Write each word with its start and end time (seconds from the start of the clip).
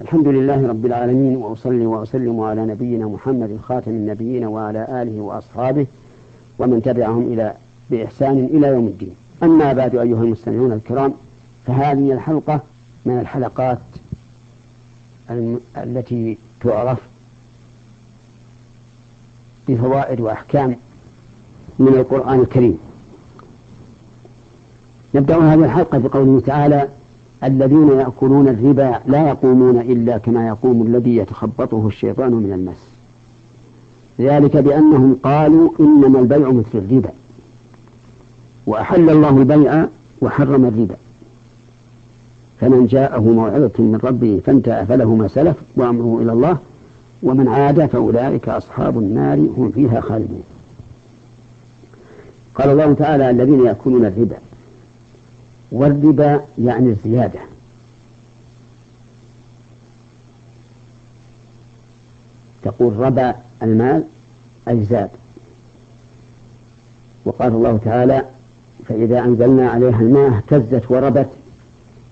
الحمد 0.00 0.28
لله 0.28 0.68
رب 0.68 0.86
العالمين 0.86 1.36
وأصلي 1.36 1.86
وأسلم 1.86 2.40
على 2.40 2.66
نبينا 2.66 3.06
محمد 3.06 3.58
خاتم 3.62 3.90
النبيين 3.90 4.44
وعلى 4.44 5.02
آله 5.02 5.20
وأصحابه 5.20 5.86
ومن 6.58 6.82
تبعهم 6.82 7.22
إلى 7.32 7.54
بإحسان 7.90 8.44
إلى 8.44 8.66
يوم 8.66 8.86
الدين. 8.86 9.14
أما 9.42 9.72
بعد 9.72 9.94
أيها 9.94 10.22
المستمعون 10.22 10.72
الكرام 10.72 11.12
فهذه 11.66 12.12
الحلقة 12.12 12.60
من 13.06 13.18
الحلقات 13.20 13.78
التي 15.76 16.38
تعرف 16.60 16.98
بفوائد 19.68 20.20
وأحكام 20.20 20.76
من 21.78 21.88
القرآن 21.88 22.40
الكريم. 22.40 22.78
نبدأ 25.14 25.36
هذه 25.36 25.64
الحلقة 25.64 25.98
بقوله 25.98 26.40
تعالى 26.40 26.88
الذين 27.44 27.88
يأكلون 27.88 28.48
الربا 28.48 29.00
لا 29.06 29.28
يقومون 29.28 29.80
إلا 29.80 30.18
كما 30.18 30.48
يقوم 30.48 30.86
الذي 30.86 31.16
يتخبطه 31.16 31.86
الشيطان 31.86 32.32
من 32.32 32.52
المس. 32.52 32.88
ذلك 34.20 34.56
بأنهم 34.56 35.16
قالوا 35.22 35.70
إنما 35.80 36.18
البيع 36.18 36.50
مثل 36.50 36.74
الربا. 36.74 37.10
وأحل 38.66 39.10
الله 39.10 39.38
البيع 39.38 39.86
وحرم 40.22 40.64
الربا. 40.64 40.96
فمن 42.60 42.86
جاءه 42.86 43.20
موعظة 43.20 43.72
من 43.78 44.00
ربه 44.04 44.40
فانتهى 44.46 44.86
فله 44.86 45.14
ما 45.14 45.28
سلف 45.28 45.56
وأمره 45.76 46.18
إلى 46.22 46.32
الله. 46.32 46.56
ومن 47.22 47.48
عاد 47.48 47.86
فأولئك 47.86 48.48
أصحاب 48.48 48.98
النار 48.98 49.38
هم 49.38 49.72
فيها 49.74 50.00
خالدون. 50.00 50.42
قال 52.54 52.70
الله 52.70 52.92
تعالى 52.92 53.30
الذين 53.30 53.66
يأكلون 53.66 54.04
الربا. 54.04 54.36
والربا 55.72 56.44
يعني 56.58 56.88
الزيادة 56.88 57.40
تقول 62.62 62.96
ربا 62.96 63.34
المال 63.62 64.04
أي 64.68 64.84
زاد. 64.84 65.10
وقال 67.24 67.52
الله 67.52 67.78
تعالى 67.84 68.24
فإذا 68.88 69.24
أنزلنا 69.24 69.70
عليها 69.70 70.00
الماء 70.00 70.28
اهتزت 70.28 70.90
وربت 70.90 71.28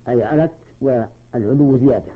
أي 0.08 0.24
علت 0.24 0.52
والعلو 0.80 1.78
زيادة. 1.78 2.12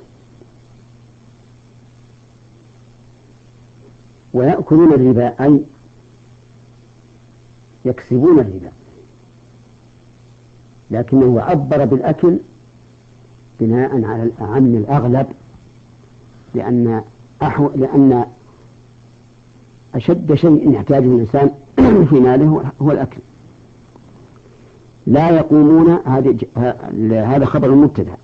ويأكلون 4.33 4.93
الربا 4.93 5.45
أي 5.45 5.61
يكسبون 7.85 8.39
الربا. 8.39 8.73
لكنه 10.91 11.41
عبر 11.41 11.85
بالأكل 11.85 12.39
بناء 13.61 14.05
على 14.05 14.23
الأعم 14.23 14.67
الأغلب 14.67 15.27
لأن 16.55 17.03
أحو 17.43 17.71
لأن 17.77 18.25
أشد 19.95 20.35
شيء 20.35 20.75
يحتاجه 20.75 21.07
الإنسان 21.07 21.51
في 22.11 22.21
ماله 22.21 22.73
هو 22.83 22.93
الأكل. 22.93 23.21
لا 25.07 25.31
يقومون 25.31 25.91
هذا 27.11 27.45
خبر 27.45 27.75
مبتدأ. 27.75 28.17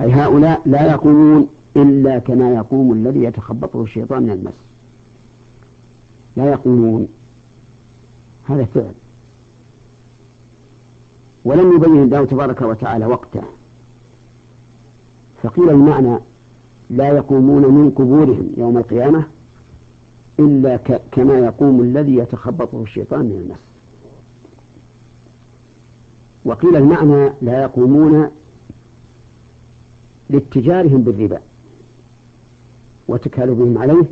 أي 0.00 0.12
هؤلاء 0.12 0.62
لا 0.66 0.90
يقومون 0.92 1.48
إلا 1.76 2.18
كما 2.18 2.54
يقوم 2.54 2.92
الذي 2.92 3.24
يتخبطه 3.24 3.82
الشيطان 3.82 4.22
من 4.22 4.30
المس. 4.30 4.60
لا 6.36 6.50
يقومون. 6.50 7.08
هذا 8.48 8.64
فعل. 8.64 8.92
ولم 11.44 11.76
يبين 11.76 12.02
الله 12.02 12.24
تبارك 12.24 12.62
وتعالى 12.62 13.06
وقته. 13.06 13.42
فقيل 15.42 15.70
المعنى 15.70 16.18
لا 16.90 17.08
يقومون 17.08 17.62
من 17.62 17.90
قبورهم 17.90 18.52
يوم 18.56 18.78
القيامة 18.78 19.26
إلا 20.40 20.76
كما 21.12 21.38
يقوم 21.38 21.80
الذي 21.80 22.16
يتخبطه 22.16 22.82
الشيطان 22.82 23.20
من 23.20 23.32
المس 23.44 23.58
وقيل 26.44 26.76
المعنى 26.76 27.32
لا 27.42 27.62
يقومون 27.62 28.30
لاتجارهم 30.30 31.02
بالربا 31.02 31.40
وتكالبهم 33.08 33.78
عليه 33.78 34.04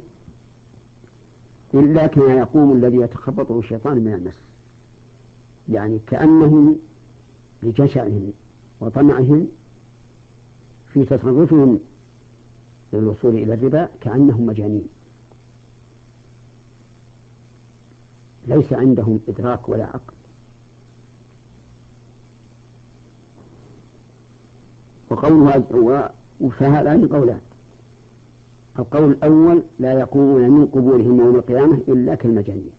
إلا 1.74 2.06
كما 2.06 2.34
يقوم 2.34 2.72
الذي 2.72 2.96
يتخبطه 2.96 3.58
الشيطان 3.58 3.98
من 3.98 4.14
المس 4.14 4.38
يعني 5.68 6.00
كأنهم 6.06 6.78
لجشعهم 7.62 8.32
وطمعهم 8.80 9.48
في 10.92 11.04
تصرفهم 11.04 11.80
للوصول 12.92 13.34
إلى 13.34 13.54
الربا 13.54 13.88
كأنهم 14.00 14.46
مجانين. 14.46 14.86
ليس 18.46 18.72
عندهم 18.72 19.20
إدراك 19.28 19.68
ولا 19.68 19.84
عقل. 19.84 20.12
وقوله 25.10 26.10
فهذان 26.58 27.08
قولان 27.08 27.40
القول 28.78 29.10
الأول 29.10 29.62
لا 29.78 29.92
يقومون 30.00 30.50
من 30.50 30.66
قبورهم 30.66 31.20
يوم 31.20 31.36
القيامة 31.36 31.78
إلا 31.88 32.14
كالمجانين. 32.14 32.72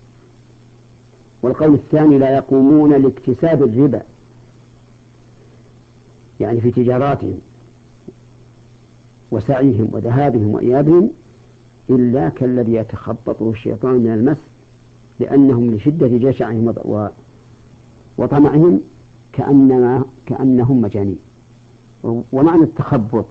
والقول 1.42 1.74
الثاني 1.74 2.18
لا 2.18 2.36
يقومون 2.36 2.94
لاكتساب 2.94 3.64
الربا 3.64 4.02
يعني 6.40 6.62
في 6.62 6.72
تجاراتهم 6.72 7.40
وسعيهم 9.32 9.90
وذهابهم 9.92 10.54
وإيابهم 10.54 11.10
إلا 11.90 12.30
كالذي 12.30 12.74
يتخبطه 12.74 13.52
الشيطان 13.52 13.94
من 13.94 14.14
المس 14.14 14.38
لأنهم 15.20 15.72
لشدة 15.76 16.08
جشعهم 16.08 16.74
وطمعهم 18.18 18.82
كأنما 19.34 20.06
كأنهم 20.26 20.82
مجانين. 20.82 21.20
ومعنى 22.32 22.64
التخبط 22.64 23.26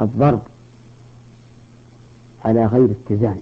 الضرب 0.00 0.42
على 2.44 2.66
غير 2.66 2.88
اتزان. 2.90 3.40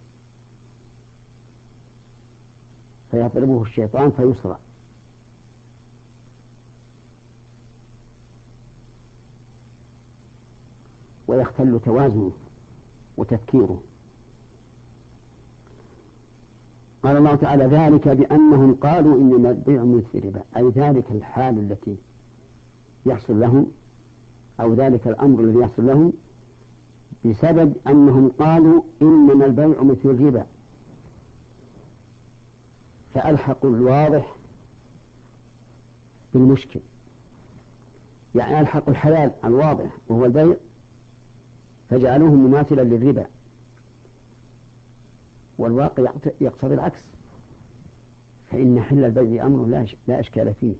فيضربه 3.11 3.63
الشيطان 3.63 4.11
فيسرع 4.11 4.59
ويختل 11.27 11.81
توازنه 11.85 12.33
وتفكيره. 13.17 13.83
قال 17.03 17.17
الله 17.17 17.35
تعالى 17.35 17.65
ذلك 17.65 18.09
بأنهم 18.09 18.75
قالوا 18.75 19.21
إنما 19.21 19.51
البيع 19.51 19.85
مثل 19.85 20.05
الربا. 20.15 20.43
أي 20.57 20.69
ذلك 20.69 21.05
الحال 21.11 21.59
التي 21.59 21.97
يحصل 23.07 23.41
لهم 23.41 23.71
أو 24.61 24.75
ذلك 24.75 25.09
الأمر 25.09 25.41
الذي 25.41 25.59
يحصل 25.59 25.87
لهم 25.87 26.13
بسبب 27.25 27.75
أنهم 27.87 28.33
قالوا 28.39 28.83
إنما 29.03 29.45
البيع 29.47 29.83
مثل 29.83 30.01
الربا. 30.05 30.47
فألحقوا 33.15 33.71
الواضح 33.71 34.37
بالمشكل. 36.35 36.81
يعني 38.35 38.61
ألحقوا 38.61 38.91
الحلال 38.91 39.31
الواضح 39.45 39.91
وهو 40.09 40.25
البيع 40.25 40.57
فجعلوه 41.95 42.35
مماثلا 42.35 42.83
للربا. 42.83 43.27
والواقع 45.59 46.13
يقتضي 46.41 46.75
العكس. 46.75 47.01
فإن 48.51 48.83
حل 48.83 49.05
البيع 49.05 49.47
أمر 49.47 49.87
لا 50.07 50.21
إشكال 50.21 50.55
فيه. 50.61 50.75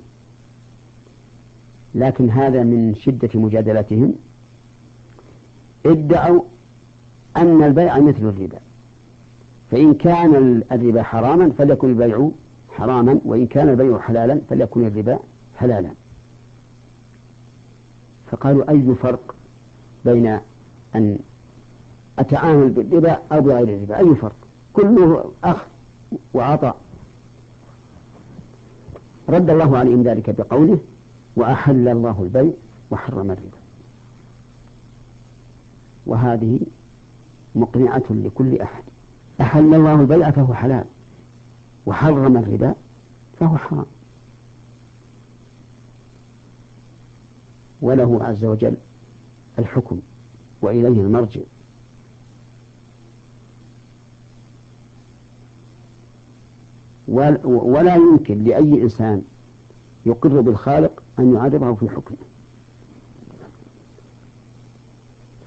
لكن 1.95 2.29
هذا 2.29 2.63
من 2.63 2.95
شدة 2.95 3.29
مجادلتهم. 3.33 4.13
ادعوا 5.85 6.41
أن 7.37 7.63
البيع 7.63 7.99
مثل 7.99 8.21
الربا. 8.21 8.57
فإن 9.71 9.93
كان 9.93 10.63
الربا 10.71 11.03
حراما 11.03 11.51
فليكن 11.57 11.89
البيع 11.89 12.29
حراما 12.69 13.19
وإن 13.25 13.47
كان 13.47 13.69
البيع 13.69 13.99
حلالا 13.99 14.41
فليكن 14.49 14.87
الربا 14.87 15.19
حلالا. 15.57 15.89
فقالوا 18.31 18.71
أي 18.71 18.95
فرق 19.01 19.35
بين 20.05 20.39
أن 20.95 21.19
أتعامل 22.19 22.69
بالربا 22.69 23.19
أو 23.31 23.41
بغير 23.41 23.63
الربا. 23.63 23.97
أي 23.97 24.15
فرق؟ 24.15 24.35
كله 24.73 25.31
أخذ 25.43 25.67
وعطاء 26.33 26.75
رد 29.29 29.49
الله 29.49 29.77
عليهم 29.77 30.03
ذلك 30.03 30.29
بقوله 30.29 30.79
وأحل 31.35 31.87
الله 31.87 32.21
البيع 32.23 32.51
وحرم 32.91 33.31
الربا. 33.31 33.57
وهذه 36.05 36.59
مقنعة 37.55 38.03
لكل 38.09 38.61
أحد. 38.61 38.83
أحل 39.41 39.73
الله 39.73 40.01
البيع 40.01 40.31
فهو 40.31 40.53
حلال 40.53 40.85
وحرم 41.85 42.37
الربا 42.37 42.75
فهو 43.39 43.57
حرام. 43.57 43.85
وله 47.81 48.23
عز 48.23 48.45
وجل 48.45 48.77
الحكم. 49.59 50.01
وإليه 50.61 51.01
المرجع. 51.01 51.41
ولا 57.43 57.95
يمكن 57.95 58.43
لأي 58.43 58.81
إنسان 58.81 59.21
يقر 60.05 60.41
بالخالق 60.41 61.03
أن 61.19 61.33
يعرضه 61.33 61.73
في 61.73 61.89
حكمه 61.89 62.17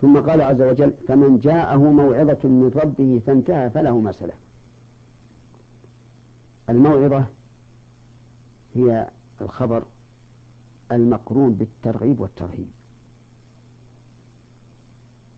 ثم 0.01 0.21
قال 0.21 0.41
عز 0.41 0.63
وجل 0.63 0.95
فمن 1.09 1.39
جاءه 1.39 1.77
موعظة 1.77 2.49
من 2.49 2.73
ربه 2.77 3.23
فانتهى 3.27 3.71
فله 3.71 3.99
ما 4.01 4.13
سلف. 4.13 4.35
الموعظة 6.69 7.25
هي 8.75 9.11
الخبر 9.41 9.85
المقرون 10.93 11.53
بالترغيب 11.53 12.21
والترهيب. 12.21 12.71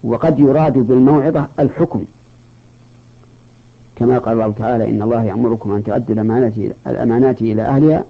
وقد 0.05 0.39
يراد 0.41 0.79
بالموعظة 0.79 1.49
الحكم. 1.59 2.05
كما 3.97 4.19
قال 4.19 4.33
الله 4.33 4.55
تعالى 4.59 4.91
إن 4.91 5.03
الله 5.03 5.25
يأمركم 5.25 5.73
أن 5.73 5.85
تؤدوا 5.85 6.15
الأمانات 6.87 7.43
إلى 7.43 7.63
أهلها 7.63 8.05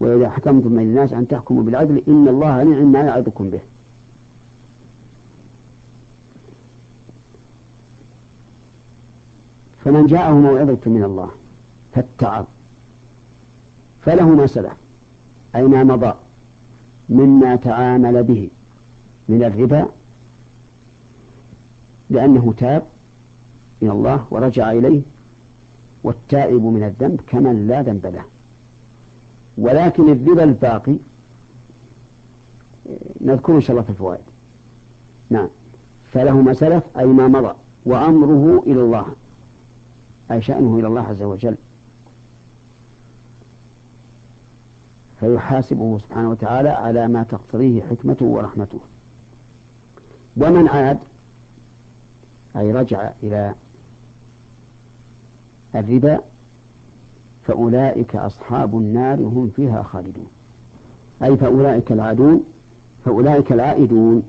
وإذا 0.00 0.30
حكمتم 0.30 0.68
بين 0.68 0.80
الناس 0.80 1.12
أن 1.12 1.28
تحكموا 1.28 1.62
بالعدل 1.62 2.02
إن 2.08 2.28
الله 2.28 2.62
نعم 2.62 2.92
ما 2.92 3.00
يعظكم 3.00 3.50
به. 3.50 3.60
فمن 9.84 10.06
جاءه 10.06 10.34
موعظة 10.34 10.78
من 10.86 11.04
الله 11.04 11.30
فاتعظ. 11.94 12.44
فله 14.04 14.28
ما 14.28 14.46
سلف 14.46 14.72
أي 15.56 15.62
ما 15.62 15.84
مضى 15.84 16.14
مما 17.08 17.56
تعامل 17.56 18.22
به 18.22 18.50
من 19.28 19.44
الربا 19.44 19.86
لأنه 22.10 22.54
تاب 22.56 22.82
من 23.82 23.90
الله 23.90 24.26
ورجع 24.30 24.72
إليه 24.72 25.02
والتائب 26.04 26.62
من 26.62 26.82
الذنب 26.82 27.20
كمن 27.26 27.68
لا 27.68 27.82
ذنب 27.82 28.06
له. 28.06 28.24
ولكن 29.58 30.12
الربا 30.12 30.44
الباقي 30.44 30.96
نذكره 33.20 33.54
إن 33.54 33.60
شاء 33.60 33.70
الله 33.70 33.82
في 33.82 33.90
الفوائد. 33.90 34.24
نعم. 35.30 35.48
فله 36.12 36.40
ما 36.40 36.54
سلف 36.54 36.84
أي 36.98 37.06
ما 37.06 37.28
مضى 37.28 37.54
وأمره 37.84 38.62
إلى 38.66 38.80
الله 38.80 39.06
أي 40.30 40.42
شأنه 40.42 40.78
إلى 40.78 40.86
الله 40.86 41.02
عز 41.02 41.22
وجل. 41.22 41.56
فيحاسبه 45.20 45.98
سبحانه 45.98 46.30
وتعالى 46.30 46.68
على 46.68 47.08
ما 47.08 47.22
تقتضيه 47.22 47.82
حكمته 47.82 48.26
ورحمته. 48.26 48.80
ومن 50.36 50.68
عاد 50.68 50.98
أي 52.56 52.72
رجع 52.72 53.10
إلى 53.22 53.54
الربا 55.74 56.20
فأولئك 57.46 58.16
أصحاب 58.16 58.78
النار 58.78 59.18
هم 59.18 59.50
فيها 59.56 59.82
خالدون. 59.82 60.26
أي 61.22 61.36
فأولئك 61.36 61.92
العادون 61.92 62.44
فأولئك 63.04 63.52
العائدون. 63.52 64.22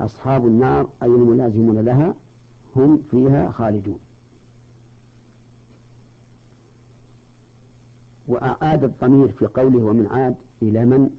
أصحاب 0.00 0.46
النار 0.46 0.88
أي 1.02 1.08
الملازمون 1.08 1.78
لها 1.78 2.14
هم 2.76 3.02
فيها 3.10 3.50
خالدون. 3.50 3.98
وأعاد 8.28 8.84
الضمير 8.84 9.32
في 9.32 9.46
قوله 9.46 9.84
ومن 9.84 10.06
عاد 10.06 10.34
إلى 10.62 10.84
من؟ 10.84 11.10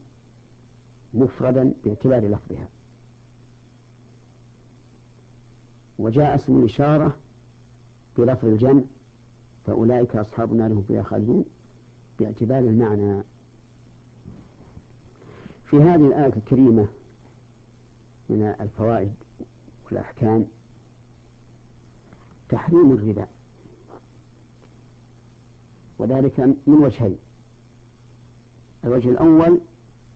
مفردا 1.13 1.73
باعتبار 1.83 2.27
لفظها. 2.27 2.67
وجاء 5.99 6.35
اسم 6.35 6.59
الإشارة 6.59 7.17
بلفظ 8.17 8.45
الجمع 8.45 8.81
فأولئك 9.65 10.15
أصحاب 10.15 10.51
النار 10.53 10.71
هم 10.73 10.85
فيها 10.87 11.03
خالدون 11.03 11.45
باعتبار 12.19 12.59
المعنى. 12.59 13.23
في 15.65 15.77
هذه 15.77 16.07
الآية 16.07 16.33
الكريمة 16.37 16.87
من 18.29 18.55
الفوائد 18.61 19.13
والأحكام 19.85 20.47
تحريم 22.49 22.91
الربا 22.91 23.27
وذلك 25.97 26.39
من 26.39 26.73
وجهين. 26.83 27.17
الوجه 28.83 29.09
الأول 29.09 29.61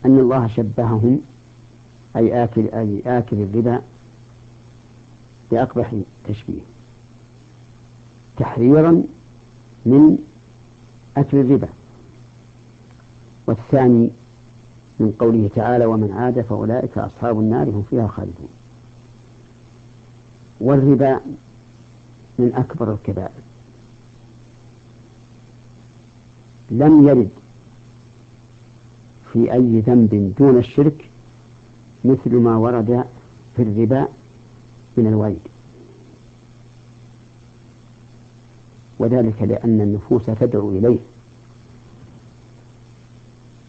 أن 0.05 0.19
الله 0.19 0.47
شبههم 0.47 1.21
أي 2.15 2.43
آكل 2.43 2.67
أي 2.67 3.01
آكل 3.05 3.37
الربا 3.37 3.81
بأقبح 5.51 5.95
تشبيه. 6.27 6.61
تحريرا 8.37 9.03
من 9.85 10.17
أكل 11.17 11.37
الربا. 11.37 11.69
والثاني 13.47 14.09
من 14.99 15.11
قوله 15.19 15.49
تعالى 15.55 15.85
ومن 15.85 16.11
عاد 16.11 16.41
فأولئك 16.41 16.97
أصحاب 16.97 17.39
النار 17.39 17.69
هم 17.69 17.83
فيها 17.89 18.07
خالدون. 18.07 18.49
والربا 20.61 21.19
من 22.39 22.53
أكبر 22.53 22.93
الكبائر. 22.93 23.41
لم 26.71 27.07
يرد 27.07 27.29
في 29.33 29.53
أي 29.53 29.79
ذنب 29.79 30.33
دون 30.39 30.57
الشرك 30.57 31.09
مثل 32.05 32.35
ما 32.35 32.57
ورد 32.57 33.05
في 33.55 33.61
الربا 33.61 34.07
من 34.97 35.07
الوعيد 35.07 35.41
وذلك 38.99 39.41
لأن 39.41 39.81
النفوس 39.81 40.25
تدعو 40.25 40.69
إليه 40.69 40.99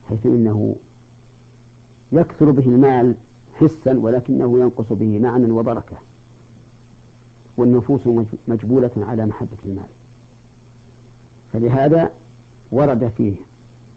حيث 0.08 0.26
إنه 0.26 0.76
يكثر 2.12 2.50
به 2.50 2.66
المال 2.66 3.14
حسا 3.54 3.98
ولكنه 3.98 4.58
ينقص 4.58 4.92
به 4.92 5.19
معنى 5.19 5.52
وبركة. 5.52 5.96
والنفوس 7.56 8.00
مجبولة 8.48 8.90
على 8.96 9.26
محبة 9.26 9.56
المال. 9.64 9.88
فلهذا 11.52 12.12
ورد 12.72 13.12
فيه 13.16 13.36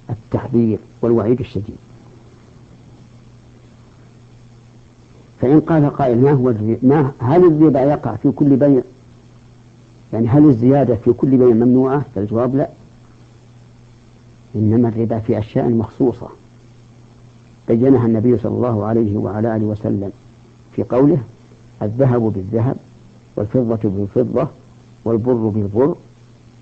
التحذير 0.09 0.79
والوعيد 1.01 1.39
الشديد. 1.39 1.77
فإن 5.41 5.59
قال 5.59 5.89
قائل 5.89 6.21
ما 6.21 6.31
هو 6.31 6.53
ما 6.83 7.11
هل 7.19 7.45
الربا 7.47 7.81
يقع 7.81 8.15
في 8.15 8.31
كل 8.31 8.55
بيع؟ 8.55 8.81
يعني 10.13 10.27
هل 10.27 10.45
الزيادة 10.45 10.95
في 10.95 11.13
كل 11.13 11.37
بيع 11.37 11.47
ممنوعة؟ 11.47 12.05
فالجواب 12.15 12.55
لا. 12.55 12.69
إنما 14.55 14.89
الربا 14.89 15.19
في 15.19 15.39
أشياء 15.39 15.69
مخصوصة. 15.69 16.27
بينها 17.67 18.05
النبي 18.05 18.37
صلى 18.37 18.51
الله 18.51 18.85
عليه 18.85 19.17
وعلى 19.17 19.55
آله 19.55 19.65
وسلم 19.65 20.11
في 20.75 20.83
قوله 20.83 21.17
الذهب 21.81 22.21
بالذهب 22.21 22.75
والفضة 23.35 23.89
بالفضة 23.89 24.47
والبر 25.05 25.33
بالبر 25.33 25.95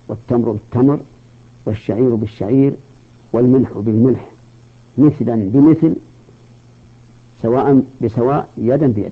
والتمر 0.08 0.52
بالتمر 0.52 1.00
والشعير 1.66 2.16
بالشعير 2.16 2.74
والملح 3.34 3.70
بالملح. 3.76 4.32
مثلا 4.98 5.36
بمثل 5.36 5.96
سواء 7.44 7.84
بسواء 8.02 8.50
يدا 8.58 8.88
بيد. 8.88 9.12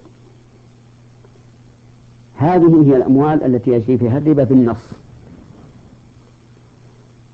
هذه 2.36 2.84
هي 2.84 2.98
الأموال 2.98 3.44
التي 3.44 3.72
يجري 3.72 3.98
فيها 3.98 4.18
الربا 4.18 4.44
بالنص. 4.44 4.90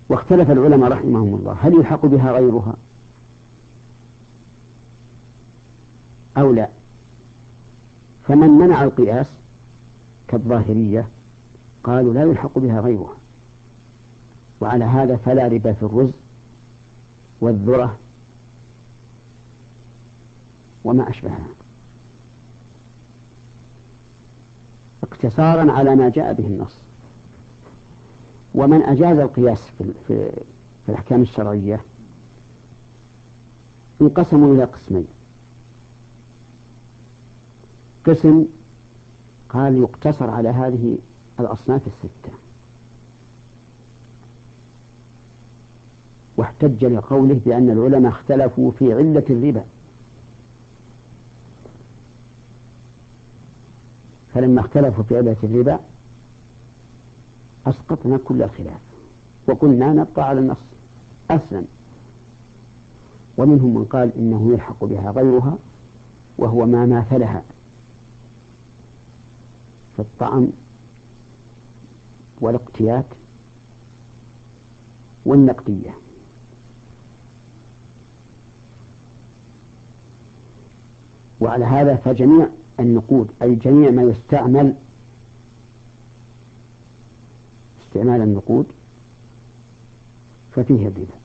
واختلف 0.10 0.52
العلماء 0.52 0.92
رحمهم 0.92 1.36
الله. 1.36 1.58
هل 1.62 1.74
يلحق 1.74 2.06
بها 2.06 2.32
غيرها؟ 2.32 2.76
أو 6.38 6.54
لا؟ 6.54 6.70
فمن 8.28 8.50
منع 8.50 8.84
القياس 8.84 9.28
كالظاهرية 10.28 11.08
قالوا 11.84 12.14
لا 12.14 12.24
يلحق 12.24 12.60
بها 12.60 12.82
غيرها. 12.82 13.14
وعلى 14.62 14.86
هذا 14.86 15.16
فلا 15.16 15.48
ربا 15.48 15.74
في 15.74 15.84
الرز 15.84 16.12
والذرة 17.42 17.98
وما 20.88 21.10
أشبهها. 21.10 21.48
اقتصارا 25.04 25.72
على 25.72 25.96
ما 25.96 26.10
جاء 26.10 26.34
به 26.34 26.48
النص. 26.48 26.76
ومن 28.56 28.82
أجاز 28.82 29.18
القياس 29.18 29.68
في, 29.78 29.84
في, 30.08 30.32
في 30.86 30.90
الأحكام 30.90 31.22
الشرعية 31.22 31.82
انقسموا 34.02 34.56
إلى 34.56 34.64
قسمين. 34.64 35.08
قسم 38.06 38.46
قال 39.50 39.78
يقتصر 39.78 40.30
على 40.30 40.50
هذه 40.50 40.98
الأصناف 41.40 41.82
الستة. 41.88 42.34
واحتج 46.38 46.86
لقوله 46.86 47.42
بأن 47.46 47.70
العلماء 47.70 48.12
اختلفوا 48.12 48.72
في 48.80 48.94
علة 48.94 49.24
الربا. 49.30 49.66
فلما 54.38 54.62
اختلفوا 54.62 55.04
في 55.04 55.18
علة 55.18 55.36
الربا 55.44 55.80
أسقطنا 57.68 58.20
كل 58.26 58.44
الخلاف 58.44 58.80
وقلنا 59.48 59.94
نبقى 59.94 60.30
على 60.30 60.40
النص 60.40 60.62
أسلم 61.32 61.68
ومنهم 63.38 63.76
من 63.76 63.86
قال 63.86 64.12
إنه 64.18 64.52
يلحق 64.54 64.84
بها 64.84 65.12
غيرها 65.12 65.58
وهو 66.38 66.66
ما 66.66 66.86
ماثلها. 66.86 67.44
في 69.96 70.00
الطعم 70.02 70.48
والاقتيات 72.42 73.06
والنقدية. 75.26 75.92
وعلى 81.40 81.66
هذا 81.66 81.96
فجميع 81.96 82.48
النقود 82.80 83.32
أي 83.42 83.56
جميع 83.56 83.92
ما 83.92 84.04
يستعمل 84.04 84.76
استعمال 87.88 88.22
النقود 88.22 88.66
ففيه 90.56 90.88
الربا 90.88 91.18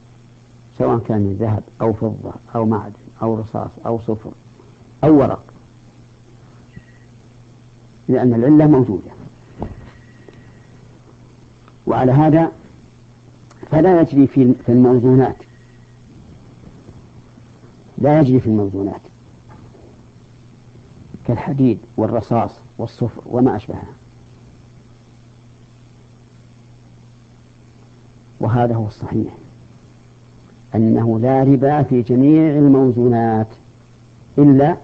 سواء 0.79 0.99
كان 0.99 1.19
من 1.19 1.37
ذهب 1.41 1.63
أو 1.81 1.93
فضة 1.93 2.33
أو 2.55 2.67
معدن 2.67 2.93
أو 3.23 3.41
رصاص 3.41 3.71
أو 3.87 3.99
صفر 3.99 4.31
أو 5.05 5.21
ورق 5.21 5.45
لأن 8.09 8.35
العلة 8.35 8.67
موجودة. 8.67 9.11
وعلى 11.87 12.13
هذا 12.13 12.53
فلا 13.71 14.01
يجري 14.01 14.27
في 14.27 14.55
الموزونات 14.69 15.37
لا 17.99 18.21
يجري 18.21 18.41
في 18.41 18.47
الموزونات. 18.47 19.01
كالحديد 21.27 21.79
والرصاص 21.97 22.51
والصفر 22.79 23.23
وما 23.27 23.57
أشبهها. 23.57 23.93
وهذا 28.41 28.75
هو 28.75 28.87
الصحيح. 28.87 29.33
أنه 30.75 31.21
لا 31.21 31.43
ربا 31.43 31.83
في 31.83 32.03
جميع 32.03 32.59
الموزونات 32.59 33.49
إلا 34.39 34.77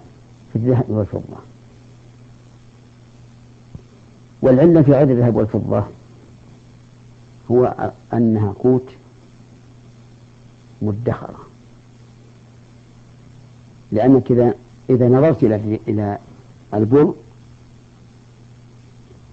في 0.53 0.57
الذهب 0.57 0.85
والفضة. 0.89 1.37
والعلة 4.43 4.83
في 4.83 4.95
عدد 4.95 5.11
الذهب 5.11 5.37
والفضة 5.37 5.85
هو 7.51 7.93
أنها 8.13 8.53
قوت 8.53 8.89
مدخرة. 10.83 11.39
لأنك 13.93 14.31
إذا 14.31 14.55
إذا 14.91 15.09
نظرت 15.09 15.43
إلى 15.43 15.79
إلى 15.89 16.19
البر 16.75 17.15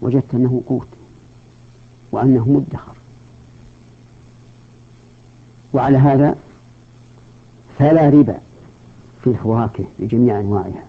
وجدت 0.02 0.36
أنه 0.36 0.64
قوت 0.68 0.88
وأنه 2.12 2.50
مدخر. 2.50 2.96
وعلى 5.74 5.98
هذا 5.98 6.36
فلا 7.80 8.10
ربا 8.10 8.40
في 9.24 9.30
الفواكه 9.30 9.86
بجميع 10.00 10.40
أنواعها. 10.40 10.86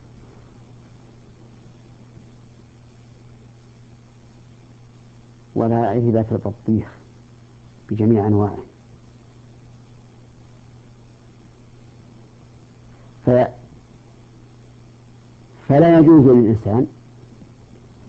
ولا 5.55 5.93
ربا 5.93 6.23
في 6.23 6.33
البطيخ 6.33 6.89
بجميع 7.91 8.27
أنواعه. 8.27 8.59
فلا 15.69 15.99
يجوز 15.99 16.25
للإنسان 16.25 16.87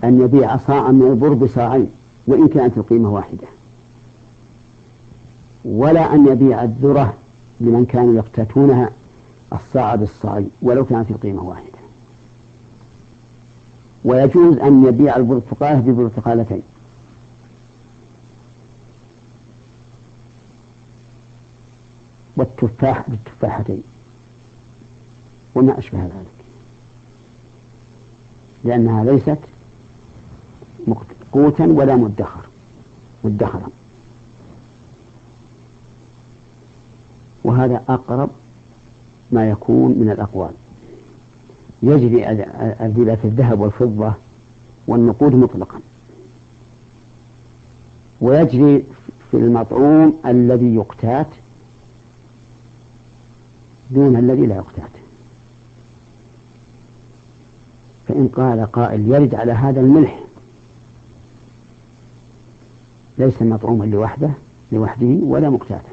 أن 0.03 0.21
يبيع 0.21 0.57
صاعا 0.57 0.91
من 0.91 1.07
البر 1.07 1.33
بصاعين 1.33 1.89
وإن 2.27 2.47
كانت 2.47 2.77
القيمة 2.77 3.13
واحدة. 3.13 3.47
ولا 5.65 6.13
أن 6.13 6.27
يبيع 6.27 6.63
الذرة 6.63 7.13
لمن 7.59 7.85
كانوا 7.85 8.15
يقتاتونها 8.15 8.89
الصاع 9.53 9.95
بالصاعين 9.95 10.49
ولو 10.61 10.85
كانت 10.85 11.11
القيمة 11.11 11.43
واحدة. 11.43 11.67
ويجوز 14.05 14.57
أن 14.57 14.85
يبيع 14.85 15.15
البرتقالة 15.15 15.79
ببرتقالتين 15.79 16.61
والتفاح 22.37 23.09
بالتفاحتين. 23.09 23.83
وما 25.55 25.79
أشبه 25.79 25.99
ذلك. 25.99 26.36
لأنها 28.63 29.03
ليست 29.03 29.37
قوتا 31.31 31.65
ولا 31.65 31.95
مدخر. 31.95 32.49
مدخرا. 33.23 33.69
وهذا 37.43 37.83
أقرب 37.89 38.29
ما 39.31 39.49
يكون 39.49 39.91
من 39.91 40.09
الأقوال. 40.09 40.51
يجري 41.83 42.29
الربا 42.29 43.15
في 43.15 43.25
الذهب 43.25 43.59
والفضة 43.59 44.13
والنقود 44.87 45.35
مطلقا. 45.35 45.79
ويجري 48.21 48.83
في 49.31 49.37
المطعوم 49.37 50.19
الذي 50.25 50.75
يقتات 50.75 51.27
دون 53.91 54.15
الذي 54.15 54.45
لا 54.45 54.55
يقتات. 54.55 54.89
فإن 58.17 58.27
قال 58.27 58.71
قائل 58.71 59.11
يرد 59.11 59.35
على 59.35 59.51
هذا 59.51 59.79
الملح. 59.79 60.19
ليس 63.17 63.41
مطعوما 63.41 63.85
لوحده 63.85 64.29
لوحده 64.71 65.17
ولا 65.21 65.49
مقتاتا. 65.49 65.89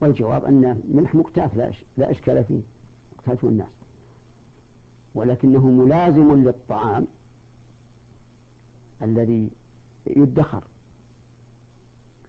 والجواب 0.00 0.44
أن 0.44 0.82
ملح 0.94 1.14
مقتات 1.14 1.56
لا, 1.56 1.72
لا 1.96 2.10
إشكال 2.10 2.44
فيه. 2.44 2.60
مقتاته 3.18 3.48
الناس. 3.48 3.72
ولكنه 5.14 5.66
ملازم 5.66 6.34
للطعام 6.34 7.06
الذي 9.02 9.50
يدخر. 10.06 10.64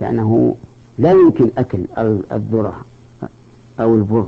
لأنه 0.02 0.56
لا 0.98 1.12
يمكن 1.12 1.50
أكل 1.58 1.80
الذرة 2.32 2.86
أو 3.80 3.96
البر 3.96 4.28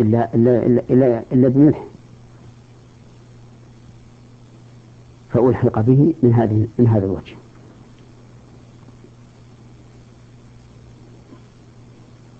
إلا 0.00 0.34
إلا 0.34 0.66
إلا 0.66 0.82
إلا, 0.90 1.22
إلا 1.32 1.48
بملح. 1.48 1.87
فألحق 5.32 5.80
به 5.80 6.14
من 6.22 6.32
هذه 6.32 6.66
من 6.78 6.86
هذا 6.86 7.06
الوجه. 7.06 7.34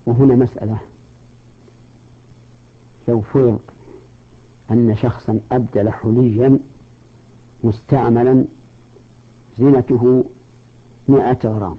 وهنا 0.06 0.34
مسألة. 0.34 0.78
لو 3.08 3.20
فرض 3.20 3.60
أن 4.70 4.96
شخصا 4.96 5.40
أبدل 5.52 5.90
حليا 5.90 6.58
مستعملا 7.64 8.44
زينته 9.58 10.24
مائة 11.08 11.38
غرام. 11.44 11.76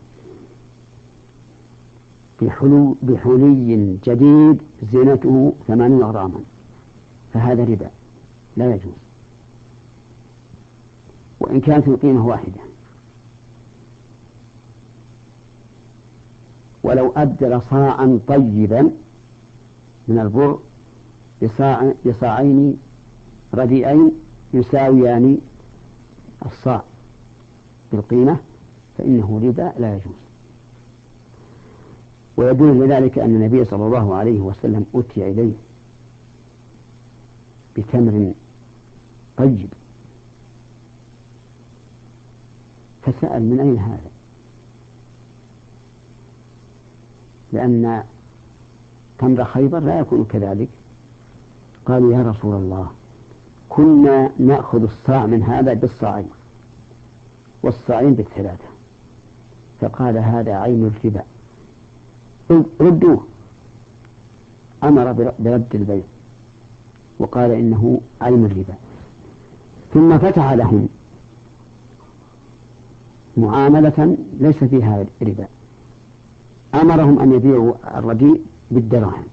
بحلو 2.41 2.95
بحلي 3.01 3.97
جديد 4.05 4.61
زينته 4.91 5.53
ثمانين 5.67 6.03
غراما. 6.03 6.39
فهذا 7.33 7.63
ربا. 7.63 7.89
لا 8.57 8.75
يجوز. 8.75 9.08
وإن 11.49 11.61
كانت 11.61 11.87
القيمة 11.87 12.25
واحدة. 12.25 12.61
ولو 16.83 17.13
أبدل 17.15 17.61
صاعا 17.61 18.19
طيبا 18.27 18.91
من 20.07 20.19
البر 20.19 20.59
بصاع 21.43 21.93
بصاعين 22.05 22.77
رديئين 23.53 24.11
يساويان 24.53 25.37
الصاع 26.45 26.83
بالقيمة 27.91 28.37
فإنه 28.97 29.41
ربا 29.43 29.73
لا 29.79 29.95
يجوز. 29.95 30.19
ويدل 32.37 32.85
لذلك 32.85 33.19
أن 33.19 33.35
النبي 33.35 33.65
صلى 33.65 33.85
الله 33.85 34.15
عليه 34.15 34.39
وسلم 34.39 34.85
أتي 34.95 35.31
إليه 35.31 35.53
بتمر 37.77 38.33
طيب. 39.37 39.67
فسأل 43.01 43.43
من 43.43 43.59
أين 43.59 43.77
هذا؟ 43.77 44.09
لأن 47.53 48.03
تمر 49.19 49.43
خيبر 49.43 49.79
لا 49.79 49.99
يكون 49.99 50.25
كذلك. 50.25 50.69
قالوا 51.85 52.13
يا 52.13 52.31
رسول 52.31 52.55
الله 52.55 52.91
كنا 53.69 54.31
نأخذ 54.39 54.83
الصاع 54.83 55.25
من 55.25 55.43
هذا 55.43 55.73
بالصاعين 55.73 56.29
والصاعين 57.63 58.13
بالثلاثة. 58.13 58.69
فقال 59.81 60.17
هذا 60.17 60.53
عين 60.53 60.87
الربا. 60.87 61.23
ردوه. 62.81 63.25
أمر 64.83 65.11
برد 65.39 65.67
البيع 65.73 66.03
وقال 67.19 67.51
إنه 67.51 68.01
عين 68.21 68.45
الربا. 68.45 68.73
ثم 69.93 70.17
فتح 70.17 70.51
لهم. 70.51 70.89
معاملة 73.41 74.17
ليس 74.39 74.63
فيها 74.63 75.05
ربا. 75.21 75.47
أمرهم 76.75 77.19
أن 77.19 77.33
يبيعوا 77.33 77.73
الرديء 77.97 78.41
بالدراهم 78.71 79.25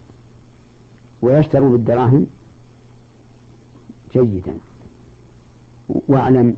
ويشتروا 1.23 1.71
بالدراهم 1.71 2.27
جيدا. 4.13 4.55
واعلم 5.89 6.57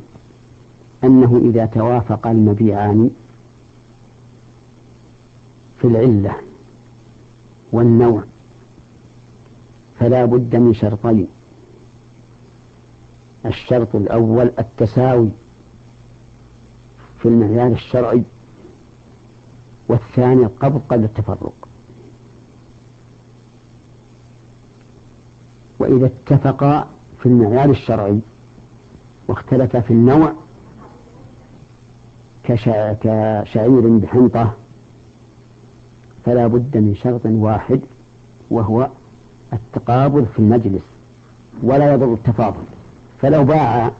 أنه 1.03 1.41
إذا 1.45 1.65
توافق 1.65 2.27
المبيعان 2.27 3.09
في 5.81 5.87
العلة 5.87 6.35
والنوع 7.71 8.23
فلا 9.99 10.25
بد 10.25 10.55
من 10.55 10.73
شرطين. 10.73 11.27
الشرط 13.45 13.95
الأول 13.95 14.51
التساوي 14.59 15.29
في 17.21 17.27
المعيار 17.27 17.71
الشرعي 17.71 18.23
والثاني 19.87 20.43
القبض 20.43 20.81
قبل 20.89 21.03
التفرق. 21.03 21.53
وإذا 25.79 26.05
اتفقا 26.05 26.87
في 27.19 27.25
المعيار 27.25 27.69
الشرعي 27.69 28.19
واختلفا 29.27 29.79
في 29.79 29.91
النوع 29.93 30.33
كشعير 32.43 33.87
بحنطة 33.87 34.53
فلا 36.25 36.47
بد 36.47 36.77
من 36.77 36.95
شرط 37.03 37.21
واحد 37.25 37.81
وهو 38.49 38.89
التقابل 39.53 40.25
في 40.33 40.39
المجلس 40.39 40.83
ولا 41.63 41.93
يضر 41.93 42.13
التفاضل. 42.13 42.63
فلو 43.21 43.43
باع 43.43 43.91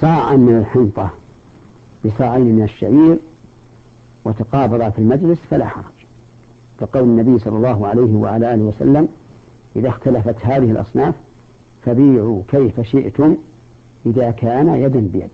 صاعا 0.00 0.36
من 0.36 0.58
الحنطة 0.58 1.10
بصاعين 2.04 2.54
من 2.54 2.62
الشعير 2.62 3.16
وتقابلا 4.24 4.90
في 4.90 4.98
المجلس 4.98 5.38
فلا 5.50 5.68
حرج. 5.68 5.84
فقول 6.78 7.02
النبي 7.02 7.38
صلى 7.38 7.56
الله 7.56 7.86
عليه 7.86 8.14
وعلى 8.14 8.54
آله 8.54 8.62
وسلم 8.62 9.08
إذا 9.76 9.88
اختلفت 9.88 10.36
هذه 10.42 10.70
الأصناف 10.70 11.14
فبيعوا 11.84 12.42
كيف 12.48 12.80
شئتم 12.80 13.36
إذا 14.06 14.30
كان 14.30 14.68
يدا 14.68 15.00
بيد. 15.00 15.30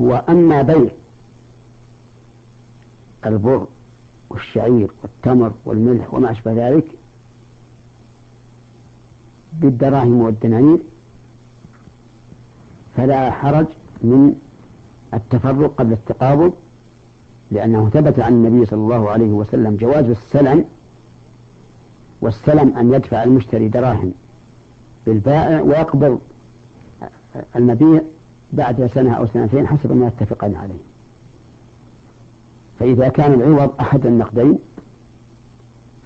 هو 0.00 0.24
أما 0.28 0.62
بيع 0.62 0.90
البر 3.26 3.66
والشعير 4.30 4.90
والتمر 5.02 5.52
والملح 5.64 6.14
وما 6.14 6.30
أشبه 6.30 6.52
ذلك 6.68 6.86
بالدراهم 9.52 10.20
والدنانير 10.20 10.78
فلا 12.96 13.30
حرج 13.30 13.66
من 14.02 14.34
التفرق 15.14 15.74
قبل 15.78 15.92
التقابض 15.92 16.52
لأنه 17.50 17.90
ثبت 17.92 18.20
عن 18.20 18.32
النبي 18.32 18.66
صلى 18.66 18.80
الله 18.80 19.10
عليه 19.10 19.26
وسلم 19.26 19.76
جواز 19.76 20.04
السلم 20.04 20.64
والسلم 22.20 22.76
أن 22.76 22.92
يدفع 22.92 23.22
المشتري 23.22 23.68
دراهم 23.68 24.12
بالبائع 25.06 25.60
ويقبض 25.60 26.20
المبيع 27.56 28.00
بعد 28.52 28.90
سنة 28.94 29.12
أو 29.12 29.26
سنتين 29.26 29.66
حسب 29.66 29.92
ما 29.92 30.06
يتفقان 30.06 30.54
عليه. 30.54 30.80
فإذا 32.78 33.08
كان 33.08 33.32
العوض 33.32 33.74
أحد 33.80 34.06
النقدين 34.06 34.58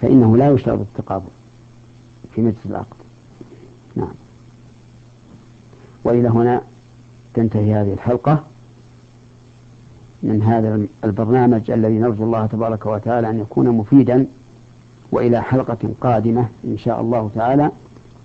فإنه 0.02 0.36
لا 0.36 0.50
يشترط 0.50 0.80
التقابل 0.80 1.28
في 2.34 2.40
مجلس 2.40 2.66
العقد. 2.66 2.96
نعم. 3.96 4.14
وإلى 6.04 6.28
هنا 6.28 6.62
تنتهي 7.36 7.74
هذه 7.74 7.92
الحلقة 7.92 8.42
من 10.22 10.42
هذا 10.42 10.86
البرنامج 11.04 11.70
الذي 11.70 11.98
نرجو 11.98 12.24
الله 12.24 12.46
تبارك 12.46 12.86
وتعالى 12.86 13.30
أن 13.30 13.40
يكون 13.40 13.68
مفيدا 13.68 14.26
وإلى 15.12 15.42
حلقة 15.42 15.78
قادمة 16.00 16.48
إن 16.64 16.78
شاء 16.78 17.00
الله 17.00 17.30
تعالى. 17.34 17.70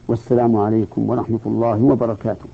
والسلام 0.08 0.56
عليكم 0.56 1.10
ورحمة 1.10 1.40
الله 1.46 1.84
وبركاته. 1.84 2.46